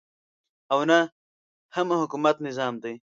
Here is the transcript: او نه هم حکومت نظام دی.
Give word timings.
او 0.73 0.79
نه 0.89 0.99
هم 1.75 1.87
حکومت 2.01 2.35
نظام 2.47 2.75
دی. 2.83 2.93